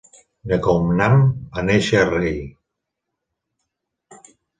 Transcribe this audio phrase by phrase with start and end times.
[0.51, 1.19] Nekounam
[1.57, 2.39] va néixer a Rey.